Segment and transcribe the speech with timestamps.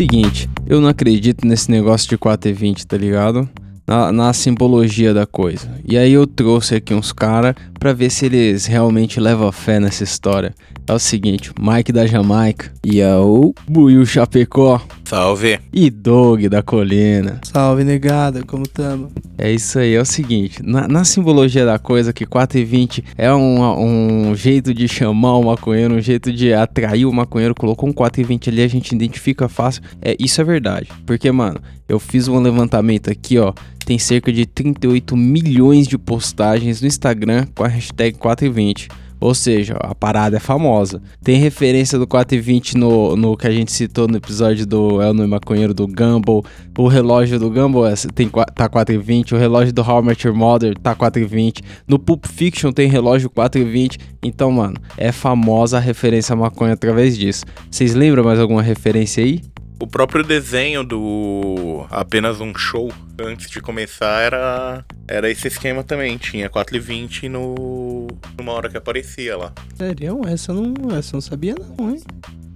[0.00, 3.46] Seguinte, eu não acredito nesse negócio de 4,20, tá ligado?
[3.86, 5.70] Na, na, simbologia da coisa.
[5.86, 10.04] E aí eu trouxe aqui uns caras para ver se eles realmente levam fé nessa
[10.04, 10.54] história.
[10.86, 15.58] É o seguinte, Mike da Jamaica, Yo, Buiu Chapecó Salve.
[15.72, 17.40] e Doug da Colina.
[17.42, 19.08] Salve, negada, como tamo?
[19.38, 23.04] É isso aí, é o seguinte, na, na simbologia da coisa que 4 e 20
[23.16, 27.88] é um, um jeito de chamar o maconheiro, um jeito de atrair o maconheiro, colocou
[27.88, 31.60] um 4 e 20 ali, a gente identifica fácil, é, isso é verdade, porque mano,
[31.88, 33.54] eu fiz um levantamento aqui ó,
[33.90, 38.88] tem cerca de 38 milhões de postagens no Instagram com a hashtag 4 e 20
[39.18, 41.02] ou seja, a parada é famosa.
[41.22, 45.28] Tem referência do 420 no, no que a gente citou no episódio do El no
[45.28, 46.42] Maconheiro do Gumball.
[46.78, 49.34] O relógio do Gumball é, tem, tá 420.
[49.34, 51.60] O relógio do How I Your Mother tá 420.
[51.86, 53.98] No Pulp Fiction tem relógio 420.
[54.22, 57.44] Então, mano, é famosa a referência à maconha através disso.
[57.70, 59.42] Vocês lembram mais alguma referência aí?
[59.80, 66.18] O próprio desenho do apenas um show antes de começar era era esse esquema também.
[66.18, 68.06] Tinha 4 e 20 no
[68.38, 69.52] numa hora que aparecia lá.
[69.76, 70.20] Sério?
[70.26, 72.00] Essa eu não, essa eu não sabia não, hein?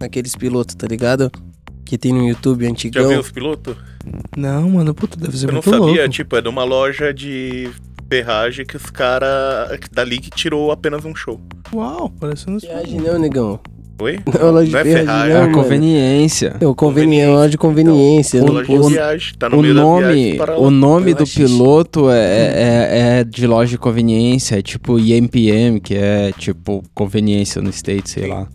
[0.01, 1.31] aqueles pilotos, tá ligado?
[1.85, 3.09] Que tem no YouTube Já antigão.
[3.09, 3.77] viu os pilotos?
[4.37, 6.09] Não, mano, puta, deve ser Eu não muito sabia, louco.
[6.11, 7.71] tipo, é de uma loja de
[8.09, 11.41] ferragem que os caras dali que tirou apenas um show.
[11.73, 13.61] Uau, parece um Viagem não, negão.
[14.01, 14.19] Oi?
[14.41, 15.53] Não, loja de Não é É não, a mano.
[15.55, 16.57] conveniência.
[16.61, 18.39] É o conveniência, loja de conveniência.
[18.39, 20.59] Então, não loja pôs- de viagem, tá no O meio da nome, lá.
[20.59, 25.95] o nome do piloto é, é, é de loja de conveniência, é tipo IMPM, que
[25.95, 28.29] é tipo conveniência no States, sei Sim.
[28.31, 28.49] lá.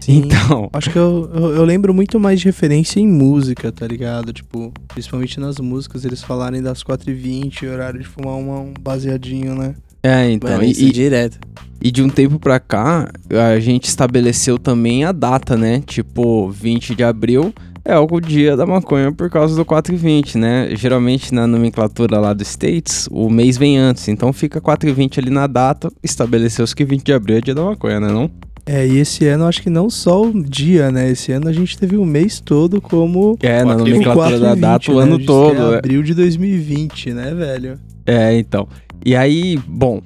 [0.00, 0.22] Sim.
[0.26, 4.32] Então, Acho que eu, eu, eu lembro muito mais de referência em música, tá ligado?
[4.32, 9.74] Tipo, principalmente nas músicas, eles falarem das 4h20, horário de fumar uma- um baseadinho, né?
[10.02, 10.50] É, então.
[10.50, 11.38] Mano, e- isso é e, direto.
[11.84, 13.10] E de um tempo pra cá,
[13.54, 15.82] a gente estabeleceu também a data, né?
[15.84, 17.52] Tipo, 20 de abril
[17.84, 20.68] é o dia da maconha por causa do 420, né?
[20.76, 24.06] Geralmente na nomenclatura lá dos States, o mês vem antes.
[24.06, 27.98] Então fica 420 ali na data, estabeleceu-se que 20 de abril é dia da maconha,
[27.98, 28.30] né não?
[28.64, 31.10] É, e esse ano acho que não só o dia, né?
[31.10, 34.60] Esse ano a gente teve o mês todo como É, na 4 nomenclatura da 4h20,
[34.60, 35.02] data o né?
[35.02, 35.74] ano A gente todo.
[35.74, 35.78] é.
[35.78, 37.76] abril de 2020, né, velho?
[38.06, 38.68] É, então.
[39.04, 40.00] E aí, bom,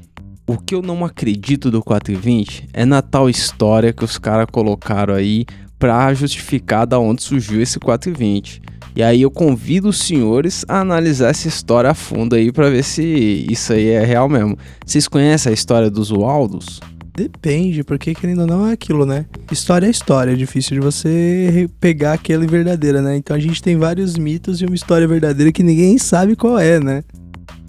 [0.47, 5.15] o que eu não acredito do 420 é na tal história que os caras colocaram
[5.15, 5.45] aí
[5.79, 8.63] pra justificar da onde surgiu esse 420.
[8.95, 12.83] E aí eu convido os senhores a analisar essa história a fundo aí pra ver
[12.83, 14.57] se isso aí é real mesmo.
[14.87, 16.81] Vocês conhecem a história dos Waldos?
[17.15, 19.27] Depende, porque querendo ou não é aquilo, né?
[19.53, 23.17] História é história, é difícil de você pegar aquela verdadeira, né?
[23.17, 26.81] Então a gente tem vários mitos e uma história verdadeira que ninguém sabe qual é,
[26.81, 27.05] né?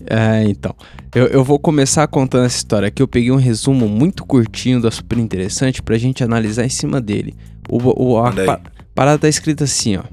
[0.09, 0.73] É, então.
[1.15, 3.01] Eu, eu vou começar contando essa história aqui.
[3.01, 7.35] Eu peguei um resumo muito curtinho da super interessante pra gente analisar em cima dele.
[7.69, 7.77] O,
[8.11, 8.59] o, a pa-
[8.93, 10.03] parada tá escrita assim, ó.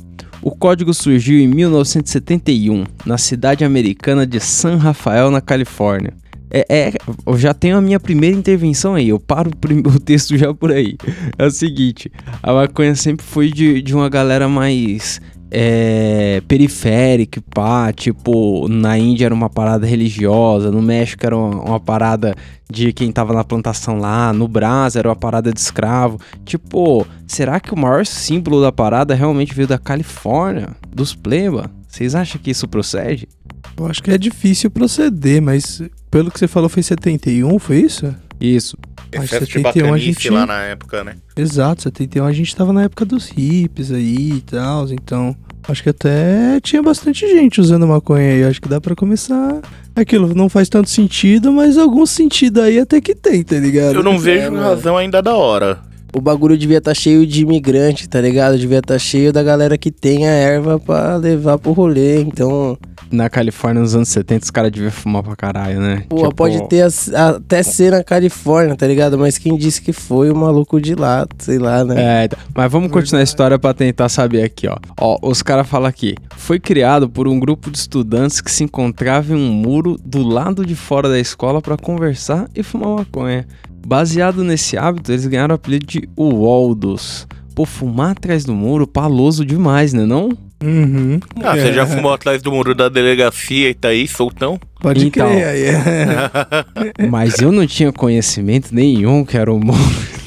[0.43, 6.12] O código surgiu em 1971, na cidade americana de San Rafael, na Califórnia.
[6.50, 6.93] É, é,
[7.26, 9.50] eu já tenho a minha primeira intervenção aí, eu paro
[9.87, 10.97] o texto já por aí.
[11.38, 12.12] É o seguinte,
[12.43, 15.21] a maconha sempre foi de, de uma galera mais
[15.57, 21.81] é, periférica, pá, tipo, na Índia era uma parada religiosa, no México era uma, uma
[21.81, 22.35] parada
[22.69, 26.19] de quem tava na plantação lá, no Brás era uma parada de escravo.
[26.45, 31.71] Tipo, será que o maior símbolo da parada realmente veio da Califórnia, dos pleba?
[31.87, 33.29] Vocês acham que isso procede?
[33.77, 38.13] Eu acho que é difícil proceder, mas pelo que você falou foi 71, foi isso?
[38.41, 38.77] Isso.
[39.17, 41.15] Mas Excesso de 71 a bacanice gente- lá na época, né?
[41.37, 45.35] Exato, 71 a gente tava na época dos hips aí e tal, então
[45.69, 49.61] acho que até tinha bastante gente usando maconha aí, acho que dá pra começar.
[49.97, 53.95] Aquilo não faz tanto sentido, mas algum sentido aí até que tem, tá ligado?
[53.95, 54.63] Eu não vejo mano.
[54.63, 55.79] razão ainda da hora.
[56.15, 58.57] O bagulho devia estar cheio de imigrante, tá ligado?
[58.57, 62.21] Devia estar cheio da galera que tem a erva pra levar pro rolê.
[62.21, 62.79] Então,
[63.11, 66.05] Na Califórnia, nos anos 70, os caras deviam fumar pra caralho, né?
[66.09, 69.19] pô, Tipo, pode ter as- até ser na Califórnia, tá ligado?
[69.19, 72.23] Mas quem disse que foi o maluco de lá, sei lá, né?
[72.23, 74.77] É, então, mas vamos continuar a história pra tentar saber aqui, ó.
[75.00, 76.15] Ó, os caras falam aqui.
[76.37, 80.65] Foi criado por um grupo de estudantes que se encontrava em um muro do lado
[80.65, 83.47] de fora da escola pra conversar e fumar maconha.
[83.87, 87.27] Baseado nesse hábito, eles ganharam o apelido de Waldos.
[87.55, 90.31] Pô, fumar atrás do muro, paloso demais, né não?
[90.63, 91.21] Uhum.
[91.43, 94.59] Ah, É, você já fumou atrás do muro da delegacia e tá aí, soltão?
[94.81, 95.29] Pode Então.
[95.29, 97.07] crer, aí é.
[97.09, 99.79] Mas eu não tinha conhecimento nenhum que era o muro.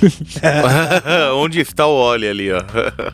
[1.36, 2.62] Onde está o óleo ali, ó?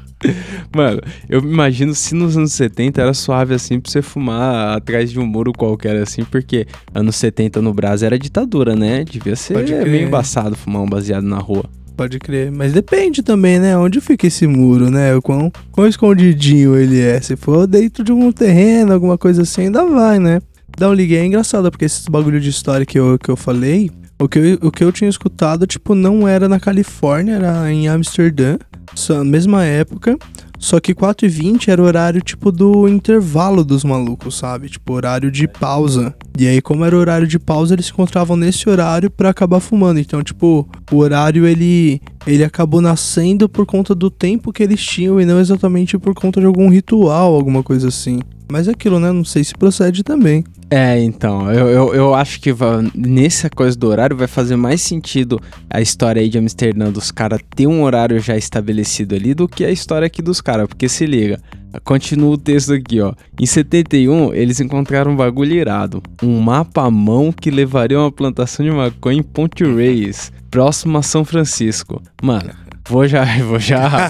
[0.75, 5.11] Mano, eu me imagino se nos anos 70 era suave assim pra você fumar atrás
[5.11, 9.03] de um muro qualquer assim, porque anos 70 no Brasil era ditadura, né?
[9.03, 9.87] Devia ser Pode crer.
[9.87, 11.65] meio embaçado fumar um baseado na rua.
[11.95, 12.51] Pode crer.
[12.51, 13.77] Mas depende também, né?
[13.77, 15.15] Onde fica esse muro, né?
[15.15, 17.21] O quão, quão escondidinho ele é.
[17.21, 20.41] Se for dentro de um terreno, alguma coisa assim, ainda vai, né?
[20.75, 23.91] Dá um ligue é engraçado, porque esses bagulho de história que eu, que eu falei,
[24.23, 27.87] o que eu, o que eu tinha escutado, tipo, não era na Califórnia, era em
[27.87, 28.57] Amsterdã,
[28.95, 30.17] só, mesma época.
[30.57, 34.69] Só que 4 e 20 era o horário, tipo, do intervalo dos malucos, sabe?
[34.69, 36.15] Tipo, horário de pausa.
[36.39, 39.59] E aí, como era o horário de pausa, eles se encontravam nesse horário pra acabar
[39.59, 39.99] fumando.
[39.99, 45.19] Então, tipo, o horário, ele, ele acabou nascendo por conta do tempo que eles tinham
[45.19, 48.21] e não exatamente por conta de algum ritual, alguma coisa assim.
[48.49, 49.11] Mas é aquilo, né?
[49.11, 50.45] Não sei se procede também.
[50.75, 52.49] É, então, eu, eu, eu acho que
[52.95, 55.39] nessa coisa do horário vai fazer mais sentido
[55.69, 59.63] a história aí de Amsterdã dos caras ter um horário já estabelecido ali do que
[59.63, 61.39] a história aqui dos caras, porque se liga.
[61.83, 63.13] Continua o texto aqui, ó.
[63.39, 66.01] Em 71, eles encontraram um bagulho irado.
[66.23, 70.97] Um mapa à mão que levaria a uma plantação de maconha em Ponte Reyes, próximo
[70.97, 72.01] a São Francisco.
[72.23, 72.49] Mano,
[72.89, 74.09] vou já, vou já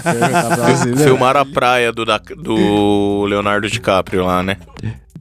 [0.96, 1.04] né?
[1.04, 4.56] Filmaram a praia do, da- do Leonardo DiCaprio lá, né?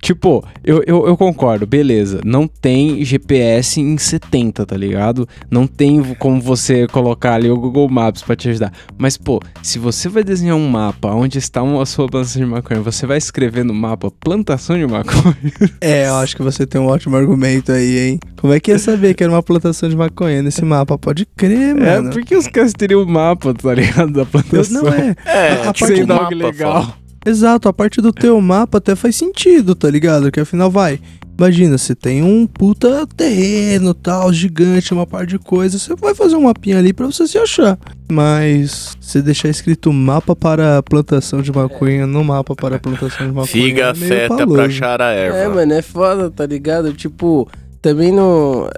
[0.02, 2.20] Tipo, eu, eu, eu concordo, beleza.
[2.26, 5.28] Não tem GPS em 70, tá ligado?
[5.50, 8.74] Não tem como você colocar ali o Google Maps pra te ajudar.
[8.98, 12.48] Mas, pô, se você vai desenhar um mapa onde está uma, a sua plantação de
[12.50, 15.14] maconha, você vai escrever no mapa plantação de maconha.
[15.80, 18.20] É, eu acho que você tem um ótimo argumento aí, hein?
[18.40, 20.98] Como é que ia saber que era uma plantação de maconha nesse mapa?
[20.98, 22.12] Pode crer, É, mano.
[22.12, 24.12] por que os caras teriam o mapa, tá ligado?
[24.12, 24.82] Da Eu- plantação.
[24.84, 25.16] Não é.
[25.26, 26.84] É, A- a tipo parte um Sem mapa legal.
[26.84, 26.98] só.
[27.26, 30.32] Exato, a parte do teu mapa até faz sentido, tá ligado?
[30.32, 31.00] Que afinal vai.
[31.38, 35.82] Imagina, você tem um puta terreno tal, gigante, uma par de coisas.
[35.82, 37.78] Você vai fazer um mapinha ali pra você se achar.
[38.12, 43.48] Mas você deixar escrito mapa para plantação de maconha no mapa para plantação de maconha.
[43.48, 44.62] Siga é a meio seta pra paloso.
[44.62, 45.38] achar a erva.
[45.38, 46.94] É, mano, é foda, tá ligado?
[46.94, 47.50] Tipo,
[47.82, 48.70] também não.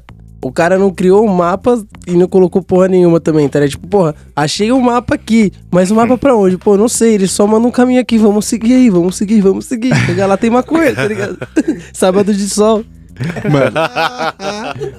[0.42, 3.68] O cara não criou um mapa e não colocou porra nenhuma também, tá?
[3.68, 6.58] Tipo, porra, achei um mapa aqui, mas o mapa pra onde?
[6.58, 9.66] Pô, não sei, ele só manda um caminho aqui, vamos seguir aí, vamos seguir, vamos
[9.66, 9.96] seguir.
[10.06, 11.38] Chegar lá tem maconha, tá ligado?
[11.94, 12.84] Sábado de sol.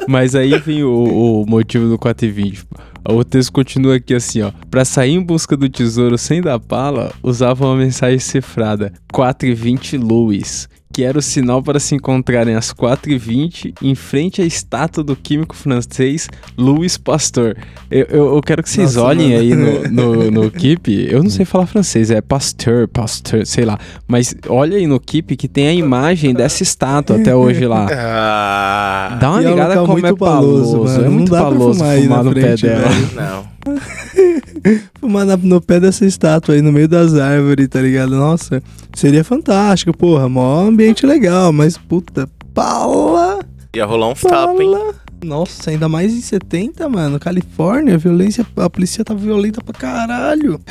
[0.09, 2.65] Mas aí vem o, o motivo do 420.
[3.09, 4.50] O texto continua aqui assim, ó.
[4.71, 10.69] Pra sair em busca do tesouro sem dar pala, usava uma mensagem cifrada 420 Louis,
[10.96, 15.54] que era o sinal para se encontrarem às 4h20 em frente à estátua do químico
[15.54, 16.26] francês
[16.56, 17.54] Louis Pasteur.
[17.90, 19.40] Eu, eu, eu quero que vocês Nossa, olhem mano.
[19.43, 19.90] aí no,
[20.25, 20.88] no, no Keep.
[21.10, 23.78] Eu não sei falar francês, é Pasteur, Pasteur, sei lá.
[24.08, 27.87] Mas olha aí no Keep que tem a imagem dessa estátua até hoje lá.
[27.99, 31.00] Ah, Dá uma E é um ligada como é paloso, paloso, mano.
[31.00, 32.88] É Não muito pra paloso fumar aí fumar na no pé frente, dela.
[32.88, 33.08] velho.
[33.14, 33.56] não.
[35.00, 38.16] Fumar no pé dessa estátua aí, no meio das árvores, tá ligado?
[38.16, 38.62] Nossa,
[38.94, 40.28] seria fantástico, porra.
[40.28, 43.40] Mó ambiente legal, mas puta, pala,
[43.76, 44.74] Ia rolar uns tapas, hein?
[45.22, 47.18] Nossa, ainda mais em 70, mano.
[47.18, 50.60] Califórnia, a violência, a polícia tá violenta pra caralho.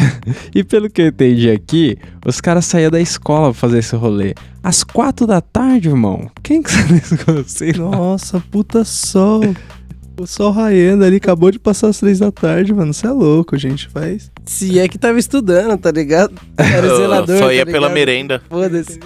[0.55, 4.33] E pelo que eu entendi aqui, os caras saíam da escola pra fazer esse rolê.
[4.63, 6.31] Às quatro da tarde, irmão.
[6.41, 7.43] Quem que sai da escola?
[7.45, 7.73] Sei.
[7.73, 9.41] Nossa, puta sol.
[10.17, 12.93] O sol raiando ali, acabou de passar as três da tarde, mano.
[12.93, 13.89] Você é louco, gente.
[13.89, 14.31] Faz.
[14.45, 16.33] Se é que tava estudando, tá ligado?
[16.57, 17.37] Era Eu zelador.
[17.37, 17.93] só tá ia pela ligado?
[17.93, 18.41] merenda.
[18.49, 18.99] Foda-se.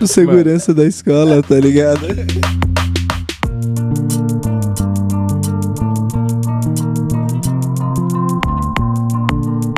[0.00, 2.06] O segurança da escola, tá ligado?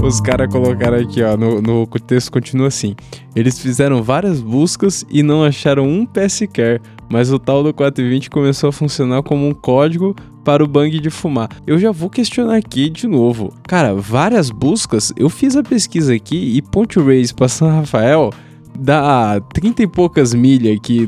[0.02, 2.94] Os caras colocaram aqui, ó, no, no texto continua assim.
[3.36, 6.80] Eles fizeram várias buscas e não acharam um pé sequer,
[7.12, 11.10] mas o tal do 420 começou a funcionar como um código para o bang de
[11.10, 11.50] fumar.
[11.66, 13.52] Eu já vou questionar aqui de novo.
[13.64, 18.30] Cara, várias buscas, eu fiz a pesquisa aqui e Ponte Reis para São Rafael
[18.74, 21.06] dá 30 e poucas milhas aqui,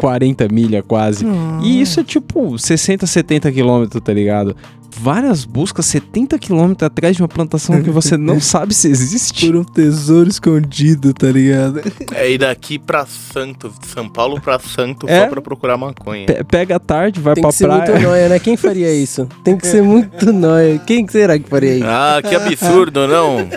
[0.00, 1.26] 40 milhas quase.
[1.62, 4.56] E isso é tipo 60, 70 quilômetros, tá ligado?
[4.96, 9.46] Várias buscas, 70 quilômetros atrás de uma plantação que você não sabe se existe.
[9.46, 11.80] Por um tesouro escondido, tá ligado?
[12.14, 15.20] É ir daqui pra Santo, de São Paulo pra Santo, É?
[15.24, 16.26] só pra procurar maconha.
[16.26, 17.90] Pe- Pega a tarde, vai Tem pra que ser praia.
[17.92, 18.38] muito nóia, né?
[18.38, 19.26] Quem faria isso?
[19.42, 20.78] Tem que ser muito nóia.
[20.86, 21.86] Quem que será que faria isso?
[21.86, 23.48] Ah, que absurdo, não?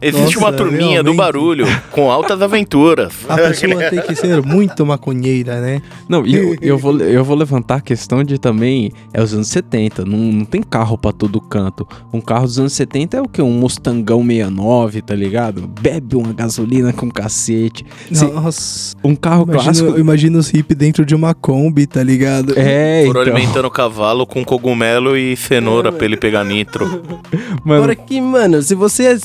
[0.00, 1.16] Existe Nossa, uma turminha do realmente.
[1.16, 3.12] barulho, com altas aventuras.
[3.28, 5.82] A pessoa tem que ser muito maconheira, né?
[6.08, 8.92] Não, e eu, eu, vou, eu vou levantar a questão de também.
[9.12, 11.86] É os anos 70, não, não tem carro pra todo canto.
[12.12, 13.40] Um carro dos anos 70 é o que?
[13.42, 15.66] Um Mustangão 69, tá ligado?
[15.80, 17.84] Bebe uma gasolina com cacete.
[18.12, 18.96] Se- Nossa.
[19.02, 19.98] um carro Imagina, clássico.
[19.98, 22.52] imagina os hippies dentro de uma Kombi, tá ligado?
[22.56, 23.34] É, Foram então.
[23.34, 26.86] alimentando o cavalo com cogumelo e cenoura pra ele pegar nitro.
[27.64, 29.18] Mano, Agora que, mano, se você.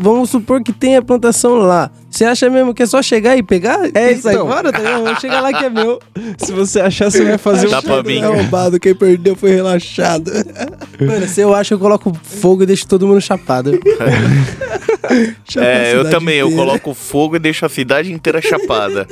[0.00, 1.90] Vamos supor que tem a plantação lá.
[2.10, 3.78] Você acha mesmo que é só chegar e pegar?
[3.94, 4.46] É, sair então.
[4.48, 4.70] fora?
[4.72, 5.02] Tá ligado?
[5.04, 6.00] Vamos chegar lá que é meu.
[6.38, 7.82] se você achar, você vai fazer Dá um.
[7.82, 8.12] pra.
[8.12, 10.30] É roubado, quem perdeu foi relaxado.
[11.00, 13.72] Mano, se eu acho, eu coloco fogo e deixo todo mundo chapado.
[15.48, 16.64] Chapa É, eu também, eu inteira.
[16.66, 19.06] coloco fogo e deixo a cidade inteira chapada.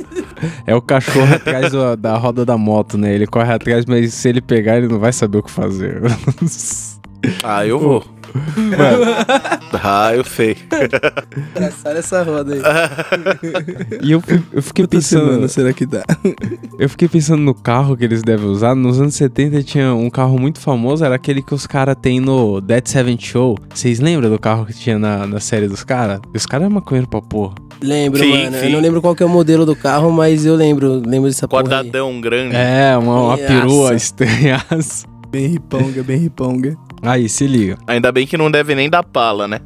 [0.65, 3.13] É o cachorro atrás do- da roda da moto, né?
[3.13, 6.01] Ele corre atrás, mas se ele pegar, ele não vai saber o que fazer.
[7.43, 8.03] Ah, eu vou.
[9.85, 10.55] Ah, eu sei.
[11.53, 12.61] Traçar essa roda aí.
[14.01, 15.47] e eu, eu fiquei pensando.
[15.47, 16.03] será que dá?
[16.79, 18.75] Eu fiquei pensando no carro que eles devem usar.
[18.75, 22.61] Nos anos 70 tinha um carro muito famoso, era aquele que os caras têm no
[22.61, 23.57] Dead Seven Show.
[23.73, 26.19] Vocês lembram do carro que tinha na, na série dos caras?
[26.33, 27.55] Os caras eram maconheiro pra porra.
[27.81, 28.57] Lembro, Sim, mano.
[28.57, 28.65] sim.
[28.65, 31.01] Eu não lembro qual que é o modelo do carro, mas eu lembro.
[31.05, 31.67] Lembro dessa porra aí.
[31.67, 32.55] Quadradão grande.
[32.55, 33.43] É, uma, uma Nossa.
[33.43, 34.63] perua estranha.
[35.33, 36.77] Bem riponga, bem riponga.
[37.01, 37.75] Aí, se liga.
[37.87, 39.61] Ainda bem que não deve nem dar pala, né?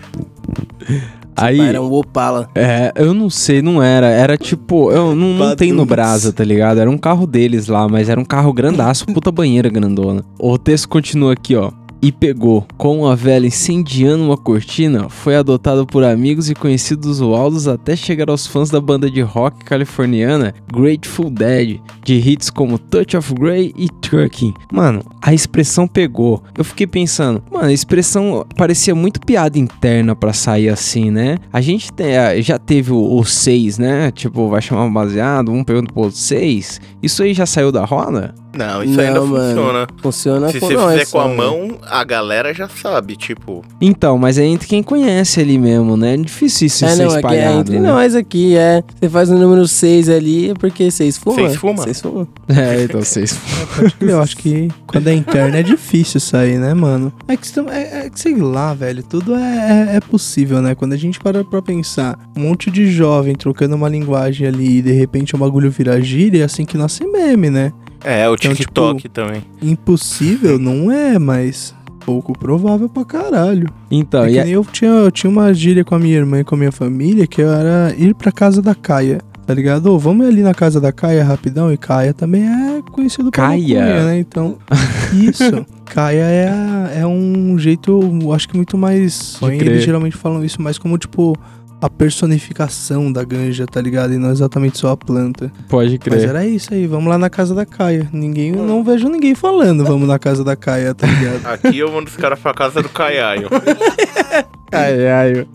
[1.35, 2.49] Aí, Era um Opala.
[2.55, 4.07] é, eu não sei, não era.
[4.07, 5.85] Era tipo, eu não, não tem no.
[5.85, 6.79] Brasa, tá ligado?
[6.79, 10.23] Era um carro deles lá, mas era um carro grandaço, puta banheira grandona.
[10.39, 11.69] O texto continua aqui, ó.
[11.99, 17.67] E pegou, com uma vela incendiando uma cortina, foi adotado por amigos e conhecidos usuários
[17.67, 23.17] até chegar aos fãs da banda de rock californiana Grateful Dead, de hits como Touch
[23.17, 24.53] of Grey e Trucking.
[24.71, 26.43] Mano, a expressão pegou.
[26.55, 31.37] Eu fiquei pensando, mano, a expressão parecia muito piada interna pra sair assim, né?
[31.51, 34.11] A gente tem- eh, já teve o 6, né?
[34.11, 36.79] Tipo, vai chamar um baseado, um pergunta pro outro 6.
[37.01, 38.35] Isso aí já saiu da roda?
[38.55, 39.47] Não, isso Não, ainda mano.
[39.47, 39.87] funciona.
[40.01, 43.15] Funciona Se com- você não, é fizer com só- a mão, a galera já sabe,
[43.15, 43.63] tipo.
[43.81, 46.13] Então, mas é entre quem conhece ali mesmo, né?
[46.13, 47.87] É difícil isso É, ser não, é que é espalhado, entre né?
[47.91, 48.83] nós aqui, é.
[48.99, 51.35] Você faz o número 6 ali, é porque 6 fuma.
[51.35, 51.83] Seis fuma?
[51.83, 52.27] 6 fuma.
[52.49, 53.37] É, então vocês...
[53.99, 57.11] Eu acho que quando é interno é difícil sair, né, mano?
[57.27, 60.75] É que, é, é que sei lá, velho, tudo é, é, é possível, né?
[60.75, 64.81] Quando a gente para pra pensar, um monte de jovem trocando uma linguagem ali e
[64.81, 67.71] de repente o bagulho vira gíria, é assim que nasce meme, né?
[68.03, 69.43] É, o Então, TikTok também.
[69.61, 71.73] Impossível não é, mas
[72.07, 73.67] pouco provável pra caralho.
[73.91, 76.39] Então, É e a- nem eu tinha, eu tinha uma gíria com a minha irmã
[76.39, 79.19] e com a minha família que era ir pra casa da Caia.
[79.45, 79.87] Tá ligado?
[79.93, 81.71] Ô, vamos ali na casa da Caia rapidão.
[81.71, 83.79] E Caia também é conhecido por Caia?
[83.81, 84.19] maconha, né?
[84.19, 84.55] Então,
[85.13, 85.65] isso.
[85.85, 89.37] Caia é, a- é um jeito, eu acho que muito mais...
[89.41, 91.33] Eles geralmente falam isso mais como, tipo,
[91.81, 94.13] a personificação da ganja, tá ligado?
[94.13, 95.51] E não exatamente só a planta.
[95.69, 96.29] pode Mas crer.
[96.29, 98.09] era isso aí, vamos lá na casa da Caia.
[98.11, 101.45] Ninguém, eu não vejo ninguém falando, vamos na casa da Caia, tá ligado?
[101.47, 103.47] Aqui eu mando os caras pra casa do Caiaio.
[104.69, 105.47] Ai, ai.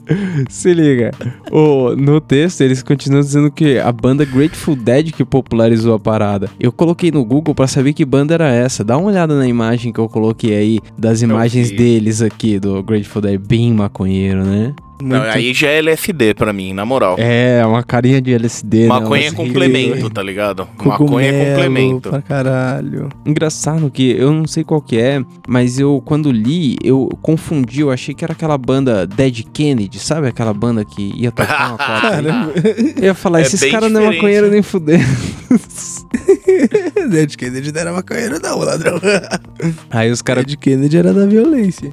[0.49, 1.11] Se liga.
[1.51, 6.49] O, no texto, eles continuam dizendo que a banda Grateful Dead que popularizou a parada.
[6.59, 8.83] Eu coloquei no Google pra saber que banda era essa.
[8.83, 11.77] Dá uma olhada na imagem que eu coloquei aí, das imagens vi.
[11.77, 13.39] deles aqui, do Grateful Dead.
[13.39, 14.75] Bem maconheiro, né?
[15.03, 17.17] Não, Muito- aí já é LSD pra mim, na moral.
[17.19, 18.87] É, uma carinha de LSD, né?
[18.89, 20.69] Maconha é complemento, tá ligado?
[20.85, 22.11] Maconha é complemento.
[22.11, 23.09] Pra caralho.
[23.27, 27.91] Engraçado que eu não sei qual que é, mas eu quando li, eu confundi, eu
[27.91, 30.29] achei que era aquela banda Dead Kennedy, sabe?
[30.29, 31.79] Aquela banda que ia tocar uma
[32.17, 32.95] aí.
[32.97, 35.01] Eu ia falar, É esses caras não é maconheiro nem fuder.
[37.11, 39.01] Dead Kennedy não era maconheiro não, ladrão.
[39.91, 41.93] Aí os caras Dead Kennedy era da violência.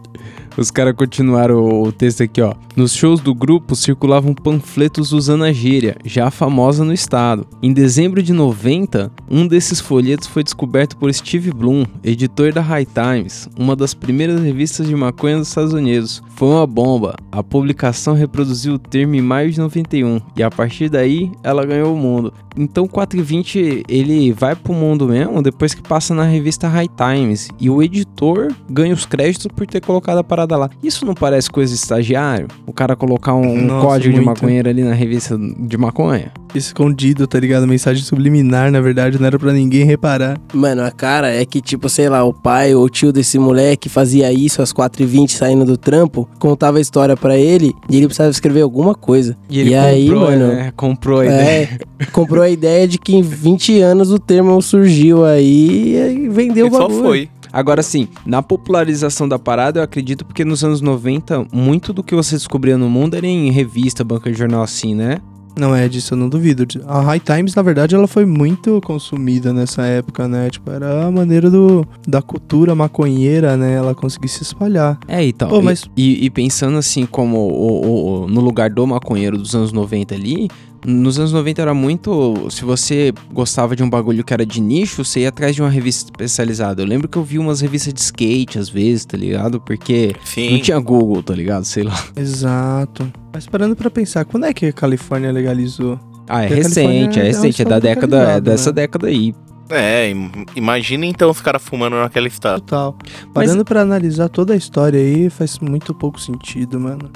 [0.58, 2.53] Os cara continuaram o texto aqui, ó.
[2.75, 7.46] Nos shows do grupo circulavam panfletos usando a gíria, já famosa no estado.
[7.62, 12.86] Em dezembro de 90, um desses folhetos foi descoberto por Steve Bloom, editor da High
[12.86, 16.22] Times, uma das primeiras revistas de maconha dos Estados Unidos.
[16.36, 17.15] Foi uma bomba.
[17.32, 21.94] A publicação reproduziu o termo em maio de 91 e a partir daí ela ganhou
[21.94, 22.34] o mundo.
[22.59, 27.49] Então o 420 ele vai pro mundo mesmo depois que passa na revista High Times
[27.59, 30.69] e o editor ganha os créditos por ter colocado a parada lá.
[30.83, 32.47] Isso não parece coisa de estagiário?
[32.67, 34.25] O cara colocar um, um Nossa, código de muito.
[34.25, 36.31] maconheiro ali na revista de maconha?
[36.53, 37.67] Escondido, tá ligado?
[37.67, 40.39] Mensagem subliminar, na verdade, não era pra ninguém reparar.
[40.53, 43.87] Mano, a cara é que, tipo, sei lá, o pai ou o tio desse moleque
[43.87, 48.31] fazia isso às 4h20 saindo do trampo, contava a história pra ele e ele precisava
[48.31, 49.37] escrever alguma coisa.
[49.47, 50.47] E ele aí, comprou, mano.
[50.47, 50.73] né?
[50.75, 51.79] Comprou a ideia.
[51.99, 56.68] É, comprou a ideia de que em 20 anos o termo surgiu aí e vendeu
[56.68, 57.03] o só bagulho.
[57.03, 57.29] foi.
[57.51, 62.13] Agora sim, na popularização da parada, eu acredito porque nos anos 90, muito do que
[62.13, 65.18] você descobria no mundo era em revista, banca de jornal assim, né?
[65.58, 66.65] Não é disso, eu não duvido.
[66.86, 70.50] A High Times, na verdade, ela foi muito consumida nessa época, né?
[70.50, 73.74] Tipo, era a maneira do, da cultura maconheira, né?
[73.74, 74.98] Ela conseguir se espalhar.
[75.08, 75.50] É, então.
[75.60, 77.51] E- mas- e, e pensando assim, como o-
[77.86, 80.48] o- o- no lugar do maconheiro dos anos 90 ali,
[80.86, 82.48] nos anos 90 era muito.
[82.50, 85.69] Se você gostava de um bagulho que era de nicho, você ia atrás de uma
[85.69, 86.81] revista especializada.
[86.81, 89.59] Eu lembro que eu vi umas revistas de skate às vezes, tá ligado?
[89.62, 90.51] Porque Sim.
[90.53, 91.63] não tinha Google, tá ligado?
[91.65, 91.98] Sei lá.
[92.15, 93.12] Exato.
[93.33, 96.00] Mas parando pra pensar, quando é que a Califórnia legalizou?
[96.27, 98.75] Ah, é Porque recente, é é recente, é da estado década, é dessa né?
[98.75, 99.33] década aí.
[99.71, 102.59] É, im- imagina então os caras fumando naquela estátua.
[102.62, 102.95] Total.
[103.36, 107.09] Mas- Parando pra analisar toda a história aí, faz muito pouco sentido, mano.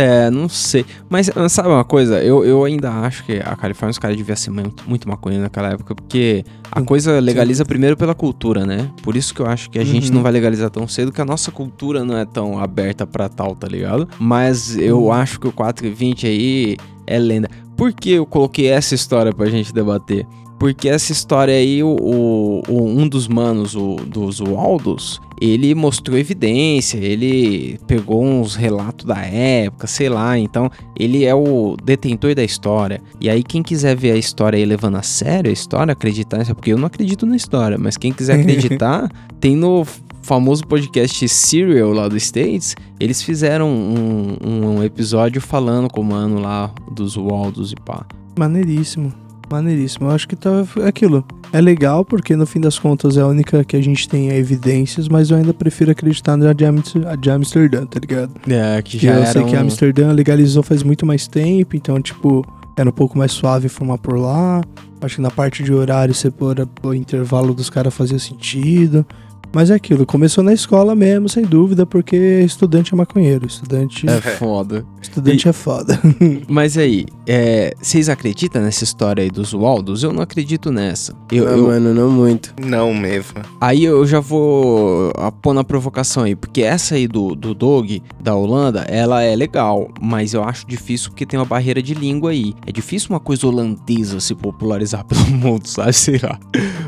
[0.00, 0.84] É, não sei.
[1.08, 2.22] Mas ah, sabe uma coisa?
[2.22, 5.68] Eu, eu ainda acho que a Califórnia, os caras deviam ser muito, muito maconha naquela
[5.70, 8.88] época, porque a Sim, coisa legaliza primeiro pela cultura, né?
[9.02, 10.14] Por isso que eu acho que a gente Uhum.
[10.16, 13.54] não vai legalizar tão cedo, que a nossa cultura não é tão aberta pra tal,
[13.54, 14.08] tá ligado?
[14.18, 15.12] Mas eu Uhum.
[15.12, 16.76] acho que o 420 aí
[17.06, 17.48] é lenda.
[17.76, 20.26] Por que eu coloquei essa história pra gente debater?
[20.60, 26.98] Porque essa história aí, o, o- um dos manos, o, dos Waldos, ele mostrou evidência,
[26.98, 33.00] ele pegou uns relatos da época, sei lá, então ele é o detentor da história.
[33.18, 36.54] E aí quem quiser ver a história aí levando a sério a história, acreditar nisso,
[36.54, 39.86] porque eu não acredito na história, mas quem quiser acreditar, tem no
[40.22, 44.36] famoso podcast Serial lá dos States, eles fizeram um,
[44.76, 48.04] um episódio falando com o mano lá dos Waldos e pá.
[48.38, 49.10] Maneiríssimo.
[49.50, 50.06] Maneiríssimo.
[50.08, 51.24] Eu acho que tá é aquilo.
[51.52, 55.08] É legal porque no fim das contas é a única que a gente tem evidências,
[55.08, 58.32] mas eu ainda prefiro acreditar na de, Amster- a de Amsterdã, tá ligado?
[58.48, 62.46] É, que já eu sei que um- Amsterdã legalizou faz muito mais tempo, então, tipo,
[62.76, 64.60] era um pouco mais suave fumar por lá.
[65.00, 69.04] Acho que na parte de horário, você pôr o intervalo dos caras fazia sentido.
[69.52, 73.46] Mas é aquilo, começou na escola mesmo, sem dúvida, porque estudante é maconheiro.
[73.48, 74.84] Estudante É foda.
[75.00, 75.98] Estudante é foda.
[76.48, 80.02] Mas aí, é, vocês acreditam nessa história aí dos Waldos?
[80.02, 81.14] Eu não acredito nessa.
[81.30, 82.54] Eu, Ah, eu- mano, não muito.
[82.64, 83.40] Não mesmo.
[83.60, 88.02] aí eu já vou ah, pôr na provocação aí, porque essa aí do, do Dog,
[88.22, 92.30] da Holanda, ela é legal, mas eu acho difícil porque tem uma barreira de língua
[92.30, 92.54] aí.
[92.66, 95.92] É difícil uma coisa holandesa se popularizar pelo mundo, sabe?
[95.92, 96.38] Sei lá.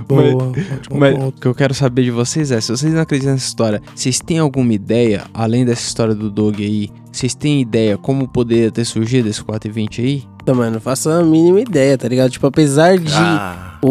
[0.08, 1.40] Boa, Mas- ótimo Mas o ponto.
[1.40, 4.38] que eu quero saber de vocês é, se vocês não acreditam nessa história, vocês têm
[4.38, 9.28] alguma ideia, além dessa história do Dog aí, vocês têm ideia como poderia ter surgido
[9.28, 10.24] esse 420 aí?
[10.42, 12.30] Então, mano, não faço a mínima ideia, tá ligado?
[12.30, 13.90] Tipo, apesar de Ah, o,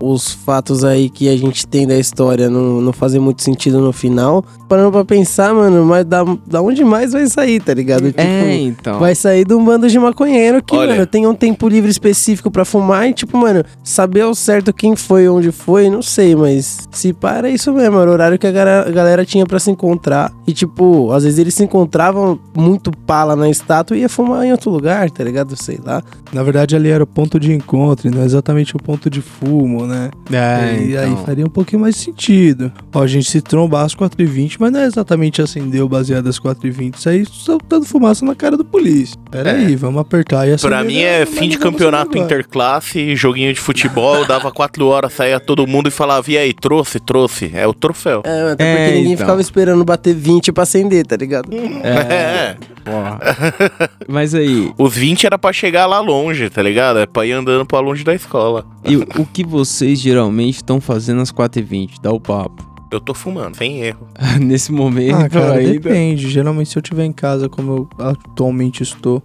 [0.00, 3.80] o- os fatos aí que a gente tem da história não, não fazer muito sentido
[3.80, 8.06] no final, parando pra pensar, mano, mas da, da onde mais vai sair, tá ligado?
[8.06, 8.98] Tipo, é, então.
[8.98, 10.92] Vai sair de um bando de maconheiro que, Olha.
[10.94, 14.94] mano, tem um tempo livre específico pra fumar e, tipo, mano, saber ao certo quem
[14.96, 18.46] foi, onde foi, não sei, mas se para é isso mesmo, era o horário que
[18.46, 20.32] a gara- a galera tinha pra se encontrar.
[20.46, 24.52] E, tipo, às vezes eles se encontravam muito pala na estátua e ia fumar em
[24.52, 25.56] outro lugar, tá ligado?
[25.56, 26.02] Sei lá.
[26.32, 30.10] Na verdade, ali era o ponto de encontro, não exatamente o ponto de fumo, né?
[30.32, 31.24] É, e aí então.
[31.24, 32.72] faria um pouquinho mais sentido.
[32.94, 36.38] Ó, a gente se trombar às 4h20, mas não é exatamente acender o baseado às
[36.38, 36.96] 4h20.
[36.96, 39.18] Isso aí só dando fumaça na cara do polícia.
[39.30, 39.66] Pera É.
[39.66, 40.76] aí, vamos apertar e acender.
[40.76, 45.66] pra mim é fim de campeonato interclasse, joguinho de futebol, dava quatro horas, saía todo
[45.66, 47.50] mundo e falava, e aí, trouxe, trouxe.
[47.54, 48.22] É o troféu.
[48.24, 49.26] É, até É, porque ninguém então.
[49.26, 51.48] ficava esperando bater 20 pra acender, tá ligado?
[51.52, 53.18] É, porra.
[54.08, 56.98] Mas aí, Os 20 era pra chegar lá longe, tá ligado?
[56.98, 58.64] É pra ir andando pra longe da escola.
[58.84, 61.94] E o que vocês geralmente estão fazendo às 4h20?
[62.02, 62.66] Dá o papo.
[62.90, 64.06] Eu tô fumando, sem erro.
[64.40, 65.72] Nesse momento Ah, cara, ainda.
[65.72, 66.26] depende.
[66.30, 69.22] Geralmente, se eu estiver em casa como eu atualmente estou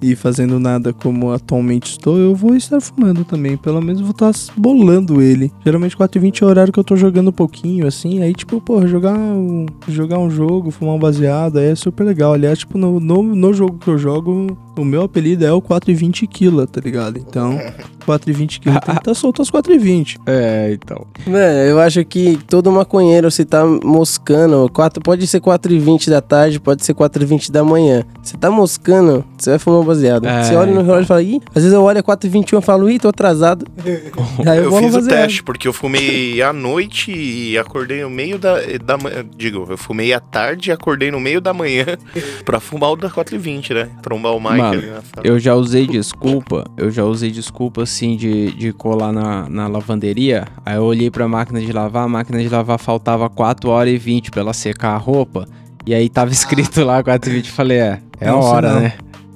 [0.00, 3.58] e fazendo nada como atualmente estou, eu vou estar fumando também.
[3.58, 5.52] Pelo menos vou estar bolando ele.
[5.62, 8.22] Geralmente, 4h20 é o horário que eu tô jogando um pouquinho, assim.
[8.22, 12.32] Aí, tipo, porra, jogar um, jogar um jogo, fumar um baseado, aí é super legal.
[12.32, 16.28] Aliás, tipo, no, no, no jogo que eu jogo, o meu apelido é o 4,20
[16.28, 17.18] kg, tá ligado?
[17.18, 17.58] Então,
[18.06, 20.18] 4,20 kg tem que estar solto às 4,20.
[20.26, 21.06] É, então.
[21.26, 26.10] Mano, eu acho que todo maconheiro, se tá moscando, quatro, pode ser 4 e 20
[26.10, 28.04] da tarde, pode ser 4 e 20 da manhã.
[28.22, 30.26] Você tá moscando, você vai fumar um baseado.
[30.26, 30.84] É, você olha no então.
[30.84, 32.98] relógio e fala, ih, às vezes eu olho a 4 e 21 e falo, ih,
[32.98, 33.66] tô atrasado.
[34.46, 38.38] Aí eu, Eu fiz o teste, porque eu fumei à noite e acordei no meio
[38.38, 38.54] da,
[38.84, 39.24] da manhã.
[39.36, 41.84] Digo, eu fumei à tarde e acordei no meio da manhã
[42.44, 43.88] pra fumar o da 420, né?
[44.02, 44.82] Trombar o Mike Mano.
[45.24, 50.46] Eu já usei desculpa, eu já usei desculpa assim de, de colar na, na lavanderia.
[50.64, 53.98] Aí eu olhei pra máquina de lavar, a máquina de lavar faltava 4 horas e
[53.98, 55.46] 20 pra ela secar a roupa.
[55.86, 58.80] E aí tava escrito lá 4 e 20, eu falei, é, é a um hora,
[58.80, 58.94] né?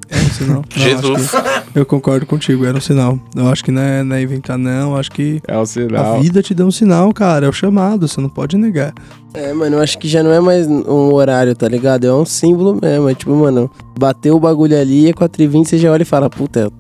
[0.09, 0.65] É um sinal.
[0.77, 1.33] Não, Jesus.
[1.75, 3.19] eu concordo contigo, era um sinal.
[3.35, 4.93] Eu acho que não é, não é inventar, não.
[4.93, 6.21] Eu acho que É a sinal.
[6.21, 7.47] vida te dá um sinal, cara.
[7.47, 8.93] É o chamado, você não pode negar.
[9.35, 12.07] É, mano, eu acho que já não é mais um horário, tá ligado?
[12.07, 13.09] É um símbolo mesmo.
[13.09, 16.07] É tipo, mano, bateu o bagulho ali, é 4 e 20 você já olha e
[16.07, 16.71] fala, puta,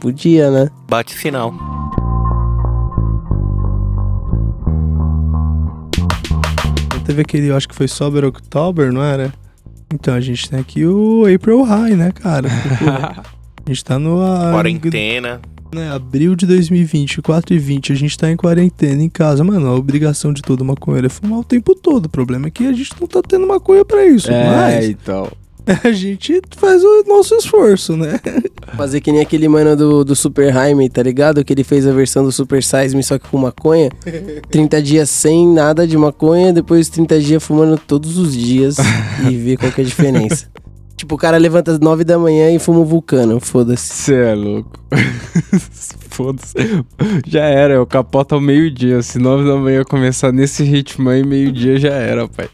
[0.00, 0.68] podia, né?
[0.88, 1.54] Bate sinal.
[7.04, 9.32] Teve aquele, eu acho que foi Sober October, não era?
[9.92, 12.48] Então a gente tem aqui o April High, né, cara?
[12.48, 14.20] A gente tá no.
[14.22, 15.40] a- Quarentena.
[15.74, 19.42] né, abril de 2020, 4 e 20, a gente tá em quarentena em casa.
[19.42, 22.06] Mano, a obrigação de todo maconheiro é fumar o tempo todo.
[22.06, 24.30] O problema é que a gente não tá tendo maconha pra isso.
[24.30, 25.30] É, Mas então.
[25.84, 28.20] A gente faz o nosso esforço, né?
[28.76, 31.44] Fazer que nem aquele mano do, do Super Jaime, tá ligado?
[31.44, 33.90] Que ele fez a versão do Super Size Me só que com maconha.
[34.50, 38.76] 30 dias sem nada de maconha, depois 30 dias fumando todos os dias
[39.28, 40.48] e ver qual que é a diferença.
[40.96, 43.92] Tipo, o cara levanta às 9 da manhã e fuma um vulcano, foda-se.
[43.92, 44.78] Você é louco.
[46.08, 46.54] Foda-se.
[47.26, 49.02] Já era, eu capoto ao meio-dia.
[49.02, 52.48] Se nove da manhã começar nesse ritmo aí, meio-dia já era, pai.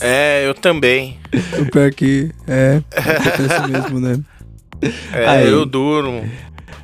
[0.00, 1.18] É, eu também.
[1.58, 4.18] O pior que é, acontece mesmo, né?
[5.12, 5.48] É, Aí.
[5.48, 6.28] eu durmo.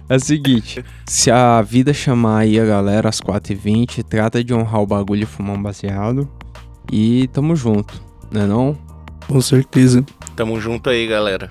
[0.09, 4.83] É o seguinte, se a vida chamar aí a galera às 4h20, trata de honrar
[4.83, 6.29] o bagulho e fumar um baseado.
[6.91, 8.77] E tamo junto, né não?
[9.27, 10.05] Com certeza.
[10.37, 11.51] Tamo junto aí, galera.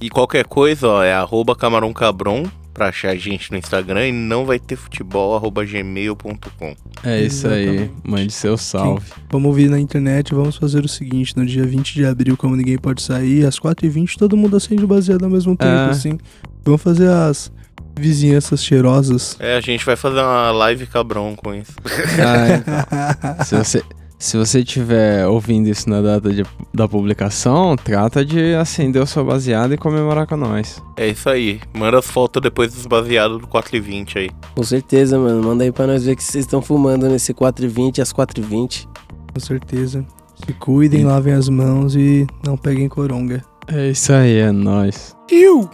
[0.00, 4.12] E qualquer coisa, ó, é arroba camarão cabron pra achar a gente no Instagram e
[4.12, 6.74] não vai ter futebol arroba gmail.com.
[7.04, 9.04] É isso aí, mande seu salve.
[9.30, 12.78] Vamos ouvir na internet, vamos fazer o seguinte, no dia 20 de abril, como ninguém
[12.78, 15.90] pode sair, às 4h20 todo mundo acende o baseado ao mesmo tempo, É.
[15.90, 16.18] assim.
[16.64, 17.50] Vamos fazer as
[17.98, 19.36] vizinhanças cheirosas.
[19.38, 21.72] É, a gente vai fazer uma live cabron com isso.
[22.18, 23.44] Ah, então.
[23.44, 23.82] se você
[24.24, 29.24] se você estiver ouvindo isso na data de- da publicação, trata de acender o seu
[29.24, 30.82] baseado e comemorar com nós.
[30.96, 31.60] É isso aí.
[31.74, 34.30] Manda as fotos depois dos baseados do 4 e 20 aí.
[34.54, 35.42] Com certeza, mano.
[35.42, 38.86] Manda aí pra nós ver que vocês estão fumando nesse 4h20 às 4h20.
[39.34, 40.04] Com certeza.
[40.46, 43.44] Se cuidem, lavem as mãos e não peguem coronga.
[43.68, 45.16] É isso aí, é nóis.
[45.30, 45.68] Iu!